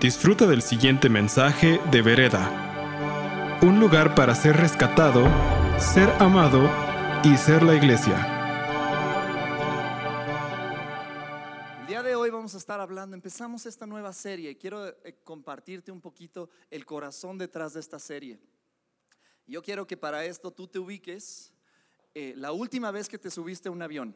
[0.00, 3.60] Disfruta del siguiente mensaje de Vereda.
[3.62, 5.24] Un lugar para ser rescatado,
[5.78, 6.68] ser amado
[7.22, 8.14] y ser la iglesia.
[11.80, 15.20] El día de hoy vamos a estar hablando, empezamos esta nueva serie y quiero eh,
[15.22, 18.40] compartirte un poquito el corazón detrás de esta serie.
[19.46, 21.54] Yo quiero que para esto tú te ubiques
[22.14, 24.14] eh, la última vez que te subiste a un avión.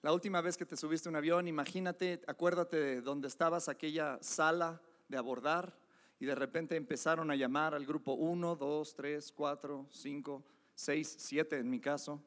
[0.00, 4.16] La última vez que te subiste a un avión, imagínate, acuérdate de donde estabas, aquella
[4.22, 5.76] sala de abordar,
[6.20, 10.44] y de repente empezaron a llamar al grupo 1, 2, 3, 4, 5,
[10.76, 12.22] 6, 7 en mi caso,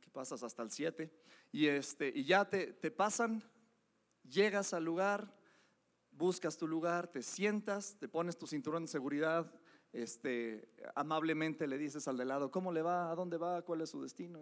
[0.00, 1.10] que pasas hasta el 7,
[1.50, 3.42] y, este, y ya te, te pasan,
[4.22, 5.34] llegas al lugar,
[6.12, 9.52] buscas tu lugar, te sientas, te pones tu cinturón de seguridad,
[9.92, 13.10] este, amablemente le dices al de lado, ¿cómo le va?
[13.10, 13.62] ¿A dónde va?
[13.62, 14.38] ¿Cuál es su destino?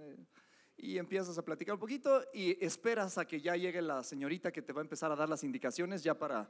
[0.76, 4.62] Y empiezas a platicar un poquito y esperas a que ya llegue la señorita que
[4.62, 6.48] te va a empezar a dar las indicaciones ya para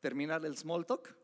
[0.00, 1.14] terminar el small talk.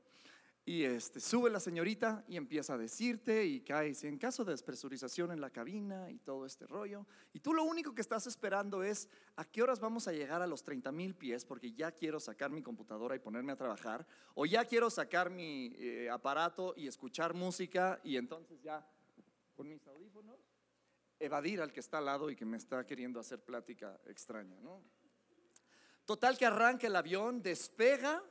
[0.65, 5.33] Y este, sube la señorita y empieza a decirte y caes en caso de despresurización
[5.33, 7.05] en la cabina y todo este rollo.
[7.33, 10.47] Y tú lo único que estás esperando es a qué horas vamos a llegar a
[10.47, 14.07] los 30 mil pies porque ya quiero sacar mi computadora y ponerme a trabajar.
[14.35, 18.87] O ya quiero sacar mi eh, aparato y escuchar música y entonces ya
[19.57, 20.52] con mis audífonos
[21.25, 24.59] evadir al que está al lado y que me está queriendo hacer plática extraña.
[24.61, 24.83] ¿no?
[26.05, 28.23] Total que arranca el avión, despega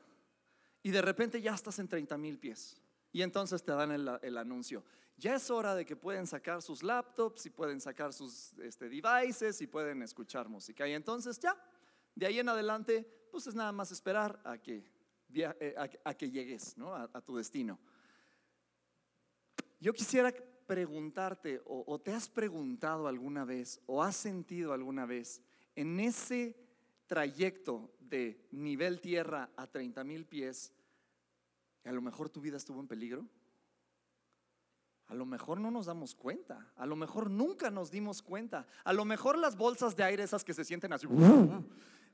[0.83, 2.81] y de repente ya estás en 30 mil pies.
[3.14, 4.83] Y entonces te dan el, anuncio.
[5.17, 9.61] Ya es hora de que pueden sacar sus laptops y pueden sacar sus este, devices
[9.61, 10.88] y pueden escuchar música.
[10.88, 11.55] Y entonces ya,
[12.16, 14.83] de ahí en adelante, pues es nada más esperar a que,
[15.33, 16.95] eh, a, que llegues ¿no?
[16.95, 17.80] a, a tu destino.
[19.80, 20.33] Yo quisiera
[20.72, 25.41] preguntarte o, te has preguntado alguna vez o has sentido alguna vez
[25.75, 26.55] en ese
[27.08, 30.72] trayecto de nivel tierra a 30 mil pies,
[31.83, 33.27] a lo mejor tu vida estuvo en peligro?
[35.08, 38.93] A lo mejor no nos damos cuenta, a lo mejor nunca nos dimos cuenta, a
[38.93, 41.05] lo mejor las bolsas de aire esas que se sienten así,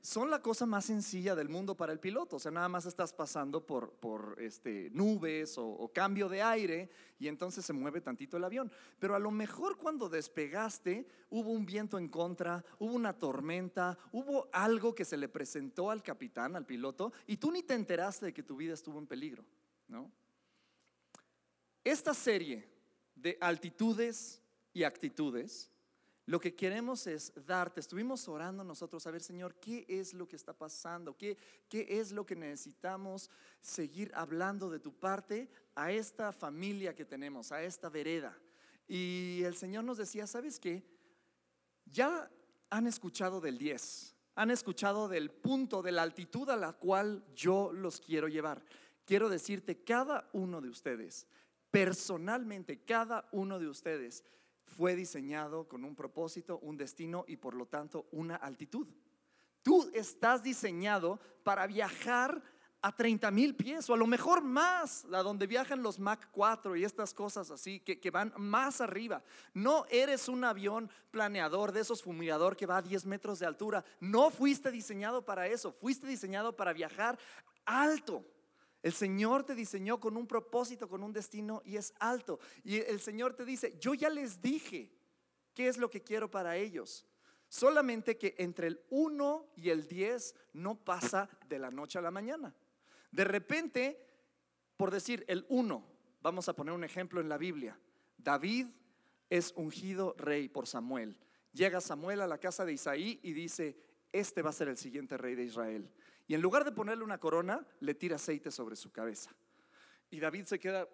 [0.00, 2.36] son la cosa más sencilla del mundo para el piloto.
[2.36, 7.28] O sea, nada más estás pasando por, por este, nubes o, cambio de aire y
[7.28, 8.70] entonces se mueve tantito el avión.
[8.98, 14.48] Pero a lo mejor cuando despegaste hubo un viento en contra, hubo una tormenta, hubo
[14.52, 18.34] algo que se le presentó al capitán, al piloto, y tú ni te enteraste de
[18.34, 19.44] que tu vida estuvo en peligro.
[19.88, 20.10] ¿no?
[21.84, 22.68] Esta serie
[23.14, 24.42] de altitudes
[24.72, 25.70] y actitudes
[26.28, 30.36] lo que queremos es darte, estuvimos orando nosotros a ver, Señor, ¿qué es lo que
[30.36, 31.16] está pasando?
[31.16, 31.38] ¿Qué,
[31.70, 33.30] ¿Qué es lo que necesitamos
[33.62, 38.38] seguir hablando de tu parte a esta familia que tenemos, a esta vereda?
[38.86, 40.84] Y el Señor nos decía, ¿sabes qué?
[41.86, 42.30] Ya
[42.68, 47.72] han escuchado del 10, han escuchado del punto, de la altitud a la cual yo
[47.72, 48.62] los quiero llevar.
[49.06, 51.26] Quiero decirte, cada uno de ustedes,
[51.70, 54.24] personalmente, cada uno de ustedes,
[54.76, 58.86] fue diseñado con un propósito, un destino y por lo tanto una altitud.
[59.62, 62.42] Tú estás diseñado para viajar
[62.80, 66.76] a 30 mil pies o a lo mejor más, a donde viajan los Mac 4
[66.76, 69.22] y estas cosas así, que, que, van más arriba.
[69.52, 73.84] No eres un avión planeador de esos fumigador que va a 10 metros de altura.
[74.00, 77.18] No fuiste diseñado para eso, fuiste diseñado para viajar
[77.64, 78.24] alto.
[78.82, 82.38] El Señor te diseñó con un propósito, con un destino y es alto.
[82.62, 84.92] Y el Señor te dice, yo ya les dije
[85.54, 87.04] qué es lo que quiero para ellos.
[87.48, 92.10] Solamente que entre el 1 y el 10 no pasa de la noche a la
[92.10, 92.54] mañana.
[93.10, 94.06] De repente,
[94.76, 95.84] por decir el 1,
[96.20, 97.78] vamos a poner un ejemplo en la Biblia.
[98.18, 98.66] David
[99.30, 101.18] es ungido rey por Samuel.
[101.52, 103.76] Llega Samuel a la casa de Isaí y dice,
[104.12, 105.90] este va a ser el siguiente rey de Israel.
[106.28, 109.34] Y en lugar de ponerle una corona, le tira aceite sobre su cabeza.
[110.10, 110.86] Y David se queda,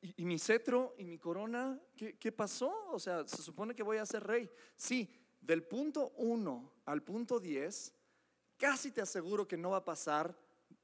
[0.00, 1.80] ¿y, mi cetro y mi corona?
[1.96, 2.72] ¿qué, pasó?
[2.92, 4.48] O sea, se supone que voy a ser rey.
[4.76, 7.92] Sí, del punto 1 al punto 10,
[8.56, 10.36] casi te aseguro que no va a pasar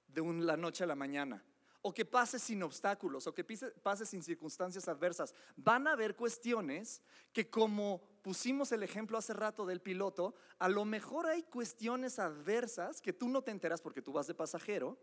[0.09, 1.45] de la noche a la mañana.
[1.83, 5.35] O que pase sin obstáculos, o que pase sin circunstancias adversas.
[5.55, 7.01] Van a haber cuestiones
[7.33, 13.03] que como pusimos el ejemplo hace rato del piloto, a lo mejor hay cuestiones adversas
[13.03, 14.99] que tú no te enteras porque tú vas de pasajero,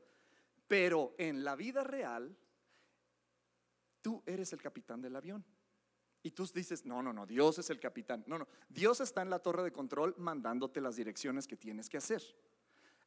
[0.68, 2.36] pero en la vida real,
[4.02, 5.46] tú eres el capitán del avión.
[6.24, 8.24] Y tú dices, no, no, no, Dios es el capitán.
[8.26, 11.98] No, no, Dios está en la torre de control mandándote las direcciones que tienes que
[11.98, 12.24] hacer.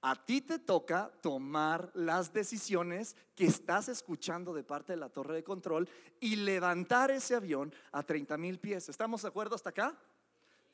[0.07, 5.35] A ti te toca tomar las decisiones que estás escuchando de parte de la torre
[5.35, 5.89] de control
[6.21, 8.91] y levantar ese avión a 30 mil pies.
[8.91, 9.99] ¿Estamos de acuerdo hasta acá?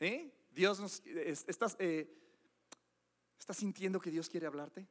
[0.00, 0.32] ¿Eh?
[0.50, 2.12] Dios nos, estás, eh,
[3.38, 4.84] ¿Estás sintiendo que Dios quiere hablarte?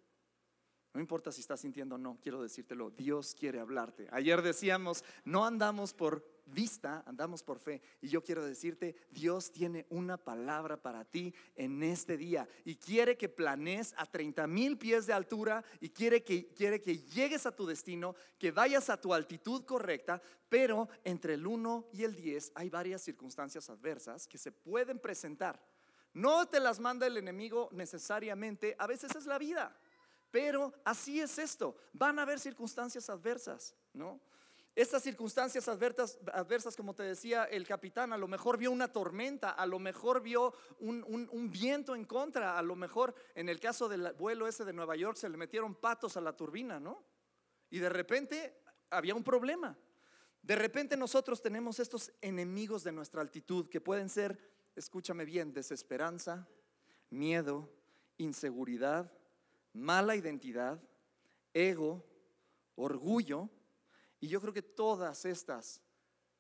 [0.94, 4.07] No importa si estás sintiendo o no, quiero decírtelo, Dios quiere hablarte.
[4.12, 7.81] Ayer decíamos, no andamos por vista, andamos por fe.
[8.01, 13.18] Y yo quiero decirte, Dios tiene una palabra para ti en este día y quiere
[13.18, 17.56] que planees a 30 mil pies de altura y quiere que, quiere que llegues a
[17.56, 22.53] tu destino, que vayas a tu altitud correcta, pero entre el 1 y el 10
[22.56, 25.62] hay varias circunstancias adversas que se pueden presentar.
[26.13, 29.77] No te las manda el enemigo necesariamente, a veces es la vida.
[30.31, 31.75] Pero así es esto.
[31.93, 34.19] Van a haber circunstancias adversas, ¿no?
[34.75, 39.49] Estas circunstancias adversas, adversas, como te decía el capitán, a lo mejor vio una tormenta,
[39.49, 44.13] a lo mejor vio un, viento en contra, a lo mejor en el caso del
[44.13, 47.03] vuelo ese de Nueva York se le metieron patos a la turbina, ¿no?
[47.69, 49.77] Y de repente había un problema.
[50.41, 54.39] De repente nosotros tenemos estos enemigos de nuestra altitud que pueden ser,
[54.77, 56.47] escúchame bien, desesperanza,
[57.09, 57.69] miedo,
[58.17, 59.11] inseguridad,
[59.74, 60.81] mala identidad,
[61.54, 62.06] ego,
[62.75, 63.50] orgullo,
[64.19, 65.81] y yo creo que todas estas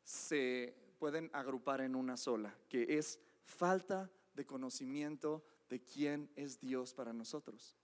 [0.03, 6.93] se pueden agrupar en una sola, que es falta de conocimiento de quién es Dios
[6.93, 7.75] para nosotros.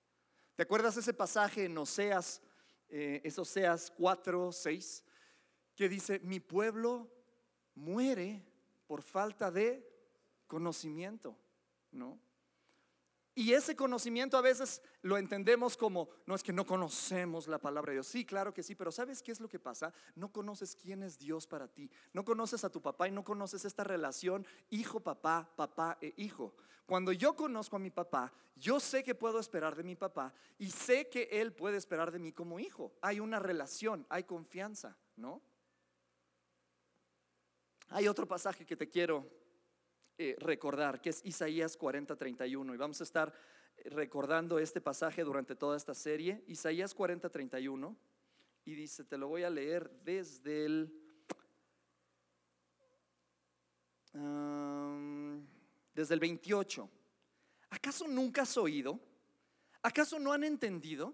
[0.56, 2.41] ¿Te acuerdas ese pasaje en Oseas,
[2.89, 5.03] eh, es Oseas 4, 6,
[5.75, 7.09] que dice, mi pueblo
[7.75, 8.41] muere
[8.88, 9.86] por falta de
[10.48, 11.36] conocimiento,
[11.91, 12.19] ¿no?
[13.37, 17.89] Y ese conocimiento a veces lo entendemos como, no es que no conocemos la palabra
[17.91, 18.07] de Dios.
[18.07, 19.93] Sí, claro que sí, pero ¿sabes qué es lo que pasa?
[20.15, 21.91] No conoces quién es Dios para ti.
[22.13, 26.55] No conoces a tu papá y no conoces esta relación hijo, papá, papá e hijo.
[26.85, 30.71] Cuando yo conozco a mi papá, yo sé que puedo esperar de mi papá y
[30.71, 32.93] sé que él puede esperar de mí como hijo.
[33.01, 35.41] Hay una relación, hay confianza, ¿no?
[37.89, 39.29] Hay otro pasaje que te quiero
[40.17, 42.73] eh, recordar, que es Isaías 40, 31.
[42.73, 43.33] Y vamos a estar
[43.85, 46.44] recordando este pasaje durante toda esta serie.
[46.47, 47.95] Isaías 40, 31.
[48.65, 51.01] Y dice, te lo voy a leer desde el...
[55.94, 56.89] desde el 28.
[57.71, 59.00] ¿Acaso nunca has oído?
[59.81, 61.13] ¿Acaso no han entendido?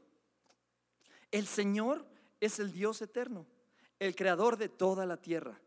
[1.31, 2.05] El Señor
[2.39, 3.47] es el Dios eterno,
[3.99, 5.59] el creador de toda la tierra.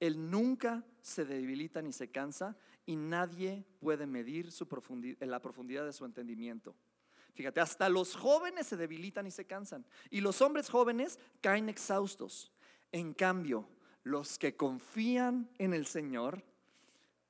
[0.00, 2.56] Él nunca se debilita ni se cansa
[2.86, 4.66] y nadie puede medir su
[5.20, 6.74] la profundidad de su entendimiento.
[7.34, 12.52] Fíjate, hasta los jóvenes se debilitan y se cansan y los hombres jóvenes caen exhaustos.
[12.90, 13.68] En cambio,
[14.02, 16.44] los que confían en el Señor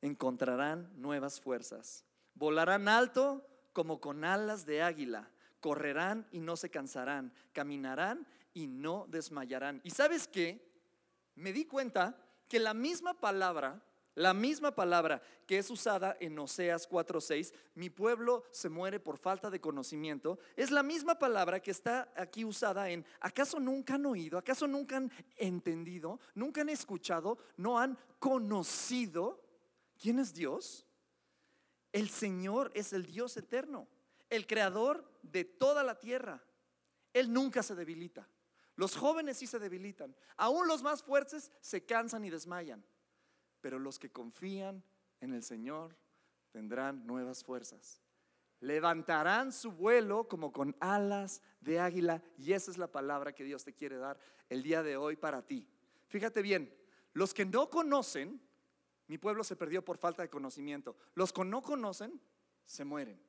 [0.01, 2.05] encontrarán nuevas fuerzas.
[2.35, 5.31] Volarán alto como con alas de águila.
[5.61, 7.33] Correrán y no se cansarán.
[7.53, 9.81] Caminarán y no desmayarán.
[9.85, 10.69] ¿Y sabes qué?
[11.37, 12.19] Me di cuenta
[12.49, 13.81] que la misma palabra,
[14.15, 19.51] la misma palabra que es usada en Oseas 4:6, mi pueblo se muere por falta
[19.51, 24.39] de conocimiento, es la misma palabra que está aquí usada en, ¿acaso nunca han oído?
[24.39, 26.21] ¿Acaso nunca han entendido?
[26.35, 27.39] ¿Nunca han escuchado?
[27.57, 29.43] ¿No han conocido
[29.99, 30.87] quién es Dios?
[31.93, 33.89] El Señor es el Dios eterno,
[34.31, 36.43] el creador de toda la tierra.
[37.13, 38.27] Él nunca se debilita.
[38.77, 40.17] Los jóvenes sí se debilitan.
[40.37, 42.83] Aún los más fuertes se cansan y desmayan.
[43.63, 44.85] Pero los que confían
[45.21, 45.97] en el Señor
[46.51, 48.03] tendrán nuevas fuerzas.
[48.61, 52.23] Levantarán su vuelo como con alas de águila.
[52.37, 55.47] Y esa es la palabra que Dios te quiere dar el día de hoy para
[55.47, 55.67] ti.
[56.09, 56.73] Fíjate bien,
[57.15, 58.41] los que no conocen,
[59.07, 60.97] mi pueblo se perdió por falta de conocimiento.
[61.15, 62.21] Los que no conocen,
[62.65, 63.21] se mueren.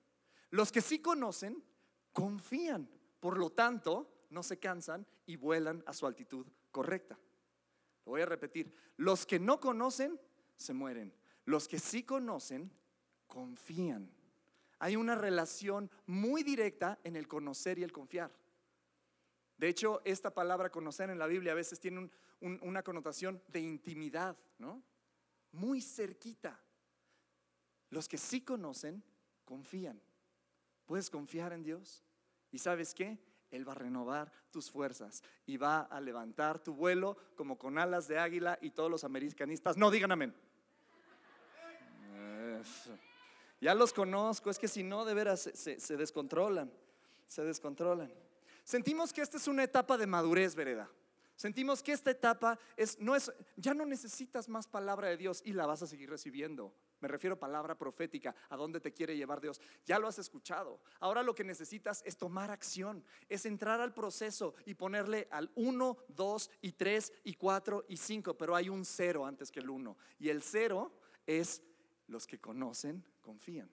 [0.49, 1.63] Los que sí conocen,
[2.11, 2.89] confían.
[3.19, 7.17] Por lo tanto, no se cansan y vuelan a su altitud correcta.
[8.05, 8.73] Lo voy a repetir.
[8.97, 10.19] Los que no conocen,
[10.55, 11.13] se mueren.
[11.45, 12.71] Los que sí conocen,
[13.27, 14.09] confían.
[14.79, 18.31] Hay una relación muy directa en el conocer y el confiar.
[19.57, 22.09] De hecho, esta palabra conocer en la Biblia a veces tiene
[22.41, 24.83] una connotación de intimidad, ¿no?
[25.51, 26.59] Muy cerquita.
[27.89, 29.03] Los que sí conocen,
[29.45, 30.01] confían.
[30.85, 32.03] ¿Puedes confiar en Dios?
[32.51, 33.17] ¿Y sabes qué?
[33.53, 38.07] Él va a renovar tus fuerzas y va a levantar tu vuelo como con alas
[38.07, 40.33] de águila y todos los americanistas no digan amén.
[43.61, 46.71] Ya los conozco, es que si no, de veras se, se descontrolan,
[47.27, 48.11] se descontrolan.
[48.63, 50.89] Sentimos que esta es una etapa de madurez, vereda.
[51.35, 55.53] Sentimos que esta etapa es, no es, ya no necesitas más palabra de Dios y
[55.53, 56.73] la vas a seguir recibiendo.
[57.03, 59.59] Me refiero a palabra profética, a dónde te quiere llevar Dios.
[59.85, 60.79] Ya lo has escuchado.
[61.01, 65.97] Ahora lo que necesitas es tomar acción, es entrar al proceso y ponerle al 1,
[66.07, 69.97] 2 y 3 y 4 y 5, pero hay un cero antes que el 1.
[70.17, 70.93] Y el cero
[71.27, 71.61] es
[72.07, 73.69] los que conocen, confían.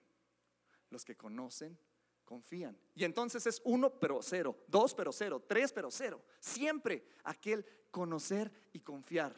[0.89, 1.79] Los que conocen,
[2.25, 2.77] confían.
[2.95, 6.21] Y entonces es uno pero cero, dos pero cero, tres pero cero.
[6.41, 9.33] Siempre aquel conocer y confiar.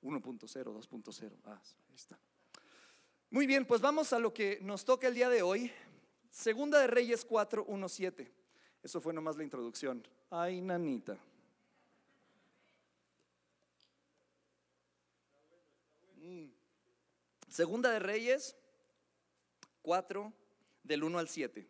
[0.00, 1.32] 1.0, 2.0.
[1.44, 2.20] Ah, ahí está.
[3.32, 5.72] Muy bien, pues vamos a lo que nos toca el día de hoy.
[6.30, 8.30] Segunda de Reyes 4, 1, 7.
[8.82, 10.06] Eso fue nomás la introducción.
[10.28, 11.16] Ay, nanita.
[16.16, 16.48] Mm.
[17.48, 18.54] Segunda de Reyes
[19.80, 20.30] 4,
[20.82, 21.66] del 1 al 7.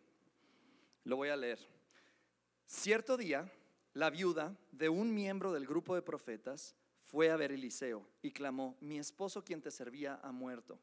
[1.05, 1.59] Lo voy a leer.
[2.65, 3.49] Cierto día,
[3.93, 8.75] la viuda de un miembro del grupo de profetas fue a ver Eliseo y clamó,
[8.81, 10.77] mi esposo quien te servía ha muerto,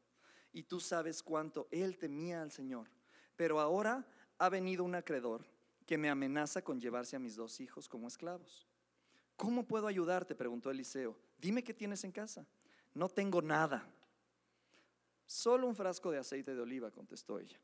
[0.53, 2.89] y tú sabes cuánto él temía al Señor,
[3.35, 4.05] pero ahora
[4.37, 5.45] ha venido un acreedor
[5.85, 8.67] que me amenaza con llevarse a mis dos hijos como esclavos.
[9.35, 10.35] ¿Cómo puedo ayudarte?
[10.35, 11.17] preguntó Eliseo.
[11.39, 12.45] Dime qué tienes en casa.
[12.93, 13.87] No tengo nada.
[15.25, 17.59] Solo un frasco de aceite de oliva, contestó ella.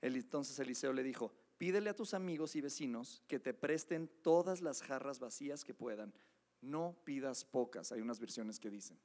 [0.00, 4.82] Entonces Eliseo le dijo, pídele a tus amigos y vecinos que te presten todas las
[4.82, 6.14] jarras vacías que puedan.
[6.60, 8.98] No pidas pocas, hay unas versiones que dicen.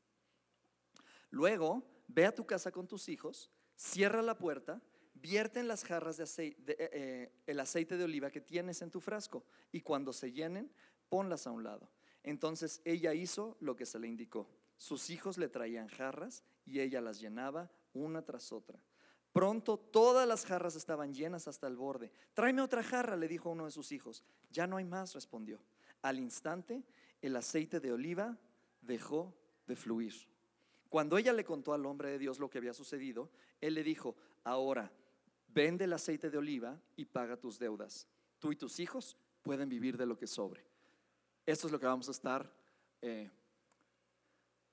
[1.30, 4.82] Luego, ve a tu casa con tus hijos, cierra la puerta,
[5.14, 9.46] vierte en las jarras eh, eh, el aceite de oliva que tienes en tu frasco
[9.72, 10.72] y cuando se llenen,
[11.10, 11.90] ponlas a un lado.
[12.24, 14.50] Entonces ella hizo lo que se le indicó.
[14.78, 18.80] Sus hijos le traían jarras y ella las llenaba una tras otra.
[19.32, 22.12] Pronto todas las jarras estaban llenas hasta el borde.
[22.34, 24.24] Tráeme otra jarra, le dijo uno de sus hijos.
[24.52, 25.60] Ya no hay más, respondió.
[26.02, 26.84] Al instante,
[27.22, 28.38] el aceite de oliva
[28.82, 29.34] dejó
[29.66, 30.14] de fluir.
[30.94, 34.16] Cuando ella le contó al hombre de Dios lo que había sucedido, él le dijo,
[34.44, 34.92] ahora,
[35.48, 38.08] vende el aceite de oliva y paga tus deudas.
[38.38, 40.64] Tú y tus hijos pueden vivir de lo que sobre.
[41.48, 42.48] Esto es lo que vamos a estar
[43.02, 43.32] eh,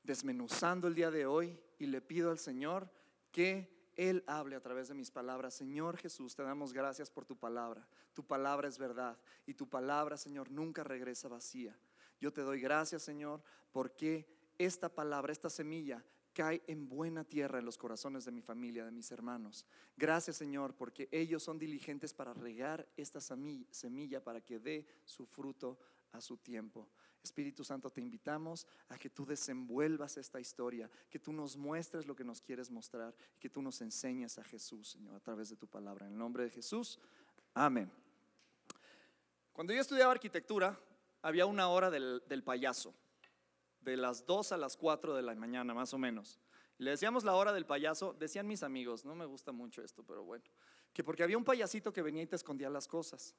[0.02, 2.90] desmenuzando el día de hoy y le pido al Señor
[3.32, 5.54] que él hable a través de mis palabras.
[5.54, 7.88] Señor Jesús, te damos gracias por tu palabra.
[8.12, 11.74] Tu palabra es verdad y tu palabra, Señor, nunca regresa vacía.
[12.20, 17.64] Yo te doy gracias, Señor, porque esta palabra, esta semilla, cae en buena tierra en
[17.64, 19.66] los corazones de mi familia, de mis hermanos.
[19.96, 25.78] Gracias, Señor, porque ellos son diligentes para regar esta semilla para que dé su fruto
[26.12, 26.88] a su tiempo.
[27.22, 32.14] Espíritu Santo, te invitamos a que tú desenvuelvas esta historia, que tú nos muestres lo
[32.14, 35.66] que nos quieres mostrar, que tú nos enseñes a Jesús, Señor, a través de tu
[35.66, 36.06] palabra.
[36.06, 36.98] En el nombre de Jesús,
[37.54, 37.90] amén.
[39.52, 40.78] Cuando yo estudiaba arquitectura,
[41.22, 42.94] había una hora del, payaso,
[43.80, 46.38] de las 2 a las 4 de la mañana, más o menos.
[46.78, 50.24] Le decíamos la hora del payaso, decían mis amigos, no me gusta mucho esto, pero
[50.24, 50.44] bueno,
[50.92, 53.34] que porque había un payasito que venía y te escondía las cosas.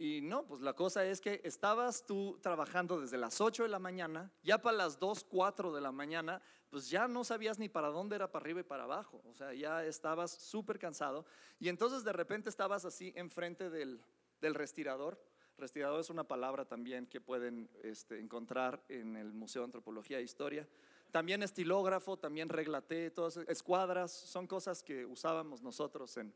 [0.00, 3.80] Y no, pues la cosa es que estabas tú trabajando desde las 8 de la
[3.80, 6.40] mañana, ya para las 2, 4 de la mañana,
[6.70, 9.20] pues ya no sabías ni para dónde era para arriba y para abajo.
[9.24, 11.26] O sea, ya estabas súper cansado.
[11.58, 14.00] Y entonces de repente estabas así enfrente del,
[14.40, 15.20] del respirador.
[15.58, 20.22] Respirador es una palabra también que pueden este, encontrar en el Museo de Antropología e
[20.22, 20.68] Historia.
[21.10, 26.32] También estilógrafo, también regla T, todas escuadras, son cosas que usábamos nosotros en,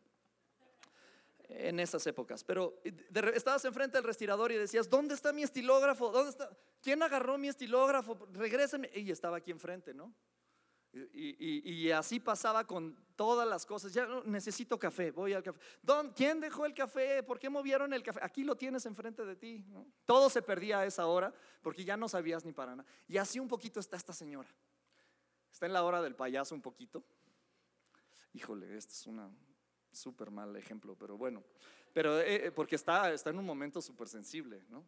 [1.49, 2.43] en esas épocas.
[2.43, 2.81] Pero
[3.35, 6.11] estabas enfrente del respirador y decías, ¿dónde está mi estilógrafo?
[6.11, 6.50] ¿Dónde está?
[6.81, 8.26] ¿Quién agarró mi estilógrafo?
[8.33, 8.91] Regréseme.
[8.93, 10.12] Y estaba aquí enfrente, ¿no?
[10.92, 13.94] Y, así pasaba con todas las cosas.
[13.94, 15.58] Ya necesito café, voy al café.
[16.14, 17.22] ¿Quién dejó el café?
[17.22, 18.20] ¿Por qué movieron el café?
[18.22, 19.64] Aquí lo tienes enfrente de ti.
[20.04, 21.32] Todo se perdía a esa hora
[21.62, 22.88] porque ya no sabías ni para nada.
[23.08, 24.49] Y así un poquito está esta señora.
[25.50, 27.02] Está en la hora del payaso un poquito.
[28.34, 29.30] Híjole, esta es una,
[29.92, 31.42] súper mal ejemplo, pero bueno,
[31.92, 34.84] pero eh, eh, porque está, está en un momento súper sensible, ¿no?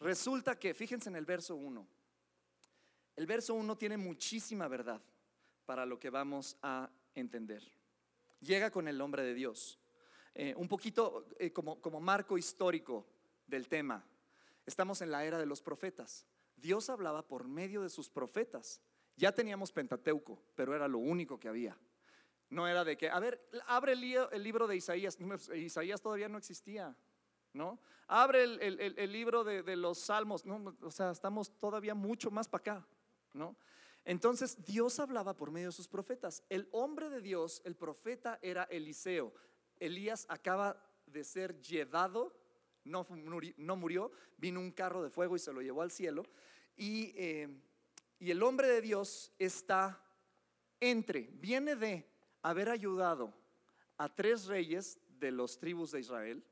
[0.00, 1.86] Resulta que, fíjense en el verso 1,
[3.16, 5.00] el verso 1 tiene muchísima verdad
[5.66, 7.62] para lo que vamos a entender.
[8.40, 9.78] Llega con el nombre de Dios,
[10.34, 13.06] eh, un poquito como, como marco histórico
[13.46, 14.04] del tema.
[14.66, 16.26] Estamos en la era de los profetas.
[16.56, 18.80] Dios hablaba por medio de sus profetas.
[19.16, 21.76] Ya teníamos Pentateuco, pero era lo único que había.
[22.50, 25.18] No era de que, a ver, abre el, libro de Isaías.
[25.54, 26.96] Isaías todavía no existía,
[27.52, 27.78] ¿no?
[28.06, 30.44] Abre el, libro de, los salmos.
[30.44, 32.86] No, o sea, estamos todavía mucho más para acá,
[34.04, 36.42] Entonces Dios hablaba por medio de sus profetas.
[36.48, 39.32] El hombre de Dios, el profeta, era Eliseo.
[39.78, 42.36] Elías acaba de ser llevado,
[42.84, 43.06] no,
[43.56, 46.22] no murió, vino un carro de fuego y se lo llevó al cielo.
[46.76, 47.48] Y, eh,
[48.18, 50.00] y el hombre de Dios está
[50.80, 52.06] entre, viene de
[52.42, 53.32] haber ayudado
[53.96, 56.44] a tres reyes de los tribus de Israel,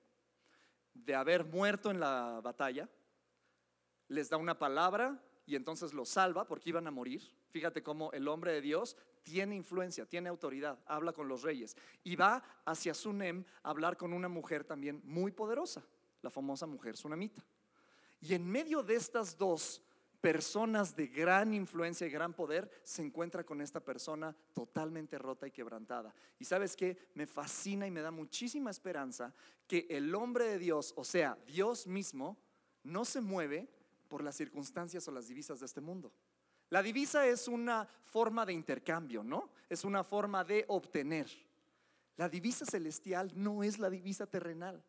[0.95, 2.89] de haber muerto en la batalla,
[4.09, 5.23] les da una palabra
[5.53, 9.55] y entonces los salva porque iban a morir, Fíjate cómo el hombre de Dios tiene
[9.55, 14.29] influencia, tiene autoridad, habla con los reyes y va hacia Sunem a hablar con una
[14.29, 15.85] mujer también muy poderosa,
[16.23, 17.45] la famosa mujer sunamita.
[18.23, 19.83] Y en medio de estas dos
[20.23, 25.51] personas de gran influencia y gran poder, se encuentra con esta persona totalmente rota y
[25.51, 26.15] quebrantada.
[26.39, 29.35] Y sabes que me fascina y me da muchísima esperanza
[29.67, 32.39] que el hombre de Dios, o sea, Dios mismo,
[32.83, 33.69] no se mueve
[34.13, 36.13] por las circunstancias o las divisas de este mundo.
[36.69, 39.55] La divisa es una forma de intercambio, ¿no?
[39.71, 41.31] Es una forma de obtener.
[42.17, 44.85] La divisa celestial no es la divisa terrenal.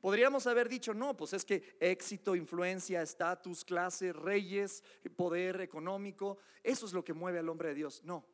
[0.00, 4.82] Podríamos haber dicho, no, pues es que éxito, influencia, estatus, clase, reyes,
[5.14, 8.02] poder económico, eso es lo que mueve al hombre de Dios.
[8.02, 8.26] No,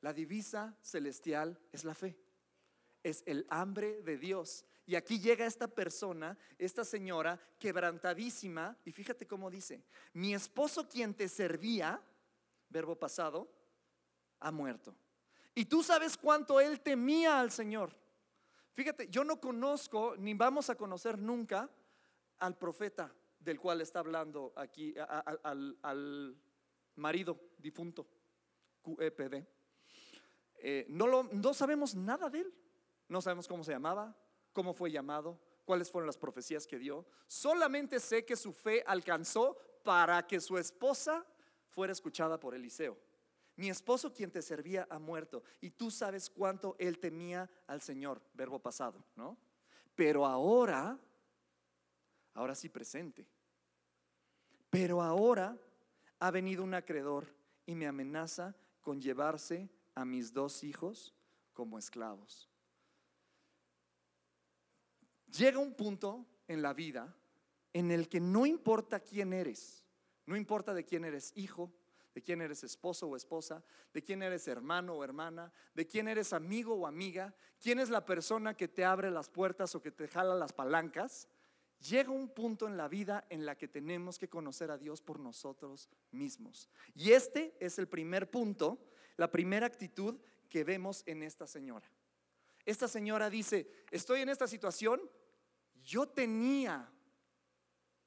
[0.00, 2.18] la divisa celestial es la fe,
[3.02, 4.64] es el hambre de Dios.
[4.92, 9.82] Y aquí llega esta persona, esta señora quebrantadísima, y fíjate cómo dice,
[10.12, 11.98] mi esposo quien te servía,
[12.68, 13.50] verbo pasado,
[14.38, 14.94] ha muerto.
[15.54, 17.96] Y tú sabes cuánto él temía al Señor.
[18.74, 21.70] Fíjate, yo no conozco ni vamos a conocer nunca
[22.40, 26.36] al profeta del cual está hablando aquí, al,
[26.96, 28.06] marido difunto,
[28.82, 29.42] QEPD.
[30.56, 32.54] Eh, no, lo, no sabemos nada de él.
[33.08, 34.14] No sabemos cómo se llamaba,
[34.52, 37.06] cómo fue llamado, cuáles fueron las profecías que dio.
[37.26, 41.24] Solamente sé que su fe alcanzó para que su esposa
[41.68, 42.98] fuera escuchada por Eliseo.
[43.56, 48.22] Mi esposo quien te servía ha muerto y tú sabes cuánto él temía al Señor,
[48.32, 49.36] verbo pasado, ¿no?
[49.94, 50.98] Pero ahora,
[52.34, 53.26] ahora sí presente,
[54.70, 55.58] pero ahora
[56.18, 57.26] ha venido un acreedor
[57.66, 61.14] y me amenaza con llevarse a mis dos hijos
[61.52, 62.51] como esclavos.
[65.36, 67.14] Llega un punto en la vida
[67.72, 69.84] en el que no importa quién eres,
[70.26, 71.72] no importa de quién eres hijo,
[72.14, 76.34] de quién eres esposo o esposa, de quién eres hermano o hermana, de quién eres
[76.34, 80.08] amigo o amiga, quién es la persona que te abre las puertas o que te
[80.08, 81.28] jala las palancas.
[81.80, 85.18] Llega un punto en la vida en la que tenemos que conocer a Dios por
[85.18, 86.68] nosotros mismos.
[86.94, 88.78] Y este es el primer punto,
[89.16, 91.90] la primera actitud que vemos en esta señora.
[92.64, 95.00] Esta señora dice, estoy en esta situación,
[95.84, 96.88] yo tenía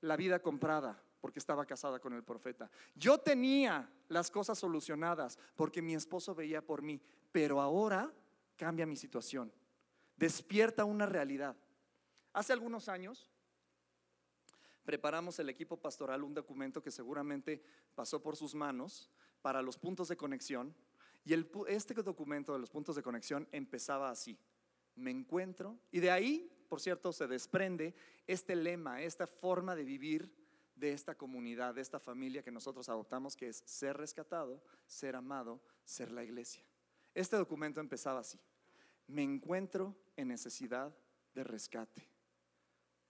[0.02, 2.70] la vida comprada, porque estaba casada con el profeta.
[2.94, 8.14] Yo tenía las cosas solucionadas porque mi esposo veía por mí, pero ahora
[8.56, 9.52] cambia mi situación.
[10.16, 11.56] Despierta una realidad.
[12.32, 13.32] Hace algunos años
[14.86, 17.64] preparamos el equipo pastoral un documento que seguramente
[17.96, 19.10] pasó por sus manos
[19.42, 20.76] para los puntos de conexión.
[21.26, 21.34] Y
[21.68, 24.38] este documento de los puntos de conexión empezaba así.
[24.96, 27.94] Me encuentro, y de ahí, por cierto, se desprende
[28.28, 30.34] este lema, esta forma de vivir
[30.76, 35.62] de esta comunidad, de esta familia que nosotros adoptamos, que es ser rescatado, ser amado,
[35.84, 36.64] ser la iglesia.
[37.14, 38.40] Este documento empezaba así.
[39.08, 40.94] Me encuentro en necesidad
[41.34, 42.10] de rescate.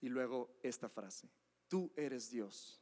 [0.00, 1.28] Y luego esta frase,
[1.68, 2.80] tú eres Dios,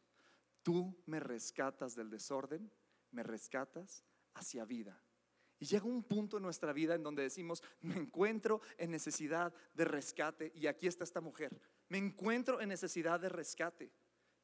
[0.63, 2.71] tú me rescatas del desorden,
[3.13, 5.01] me rescatas hacia vida.
[5.65, 10.53] Llega un punto en nuestra vida en donde decimos, me encuentro en necesidad de rescate.
[10.55, 13.93] Y aquí está esta mujer, me encuentro en necesidad de rescate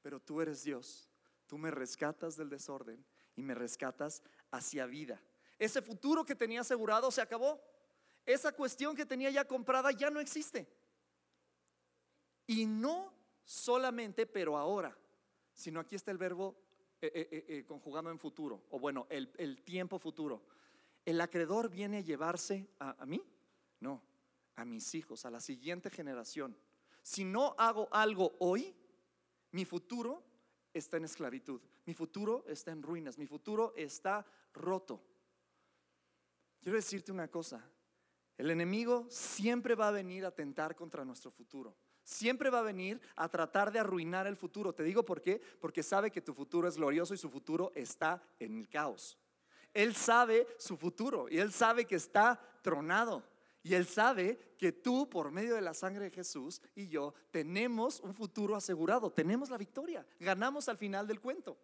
[0.02, 1.09] pero tú eres Dios.
[1.46, 3.04] Tú me rescatas del desorden
[3.37, 5.20] y me rescatas hacia vida.
[5.59, 7.61] Ese futuro que tenía asegurado se acabó.
[8.24, 10.68] Esa cuestión que tenía ya comprada ya no existe.
[12.46, 13.12] Y no
[13.44, 14.96] solamente, pero ahora,
[15.52, 16.56] sino aquí está el verbo
[17.00, 20.42] eh, eh, eh, conjugado en futuro, o bueno, el, tiempo futuro.
[21.04, 23.22] ¿El acreedor viene a llevarse a mí?
[23.80, 24.02] No,
[24.56, 26.56] a mis hijos, a la siguiente generación.
[27.02, 28.74] Si no hago algo hoy,
[29.52, 30.22] mi futuro
[30.72, 35.02] está en esclavitud, mi futuro está en ruinas, mi futuro está roto.
[36.60, 37.64] Quiero decirte una cosa,
[38.36, 41.76] el enemigo siempre va a venir a tentar contra nuestro futuro.
[42.02, 44.74] Siempre va a venir a tratar de arruinar el futuro.
[44.74, 48.22] Te digo por qué, porque sabe que tu futuro es glorioso y su futuro está
[48.38, 49.18] en el caos.
[49.72, 53.22] Él sabe su futuro y él sabe que está tronado.
[53.62, 58.00] Y Él sabe que tú, por medio de la sangre de Jesús y yo, tenemos
[58.00, 61.59] un futuro asegurado, tenemos la victoria, ganamos al final del cuento,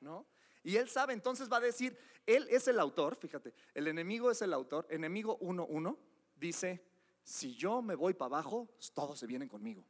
[0.00, 0.26] ¿no?
[0.62, 4.42] Y Él sabe, entonces va a decir, Él es el autor, fíjate, el enemigo es
[4.42, 5.96] el autor, enemigo 1.1,
[6.36, 6.84] dice,
[7.22, 9.86] si yo me voy para abajo, todos se vienen conmigo.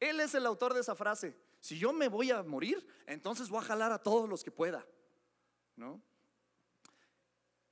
[0.00, 3.60] Él es el autor de esa frase, si yo me voy a morir, entonces voy
[3.60, 4.84] a jalar a todos los que pueda,
[5.76, 6.02] ¿no?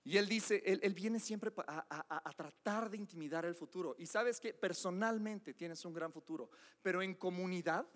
[0.04, 3.94] Y él dice, él, viene siempre a, tratar de intimidar el futuro.
[3.98, 6.50] Y sabes que personalmente tienes un gran futuro,
[6.82, 7.86] pero en comunidad,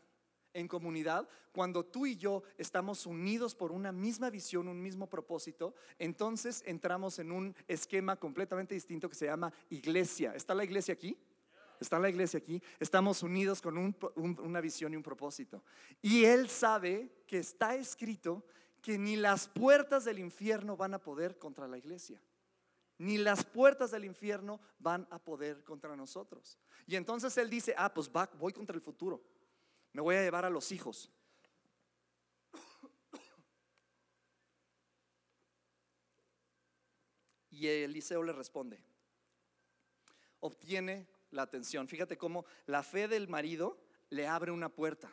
[0.54, 5.74] en comunidad, cuando tú y yo estamos unidos por una misma visión, un mismo propósito,
[5.98, 10.32] entonces entramos en un esquema completamente distinto que se llama iglesia.
[10.34, 11.18] ¿Está la iglesia aquí?
[11.80, 12.62] Está la iglesia aquí.
[12.78, 15.62] Estamos unidos con una visión y un propósito.
[16.00, 18.44] Y Él sabe que está escrito
[18.86, 22.22] que ni las puertas del infierno van a poder contra la iglesia.
[22.98, 26.56] Ni las puertas del infierno van a poder contra nosotros.
[26.86, 29.20] Y entonces Él dice, ah, pues voy contra el futuro.
[29.92, 31.10] Me voy a llevar a los hijos.
[37.50, 38.78] Y Eliseo le responde.
[40.38, 41.88] Obtiene la atención.
[41.88, 45.10] Fíjate cómo la fe del marido le abre una puerta,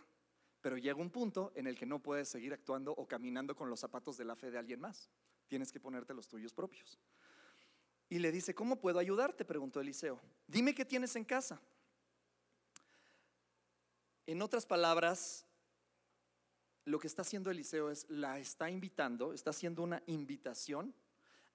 [0.64, 3.82] pero llega un punto en el que no puedes seguir actuando o caminando con los
[3.82, 5.10] zapatos de la fe de alguien más.
[5.50, 6.98] Tienes que ponerte los tuyos propios.
[8.08, 9.44] Y le dice, ¿cómo puedo ayudarte?
[9.44, 10.22] Preguntó Eliseo.
[10.48, 11.62] Dime qué tienes en casa.
[14.26, 15.46] En otras palabras,
[16.86, 20.96] lo que está haciendo Eliseo es, la está invitando, está haciendo una invitación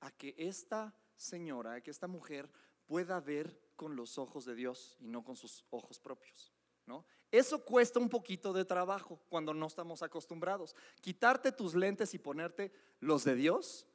[0.01, 2.51] a que esta señora, a que esta mujer
[2.87, 6.53] pueda ver con los ojos de Dios y no con sus ojos propios.
[6.85, 7.07] ¿no?
[7.31, 10.75] Eso cuesta un poquito de trabajo cuando no estamos acostumbrados.
[11.01, 13.87] Quitarte tus lentes y ponerte los de Dios,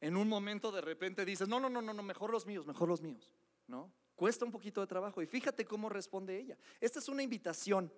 [0.00, 3.00] en un momento de repente dices, no, no, no, no, mejor los míos, mejor los
[3.02, 3.32] míos.
[3.68, 3.92] ¿no?
[4.16, 6.58] Cuesta un poquito de trabajo y fíjate cómo responde ella.
[6.80, 7.92] Esta es una invitación